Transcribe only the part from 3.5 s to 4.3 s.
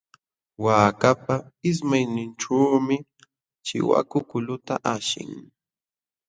chiwaku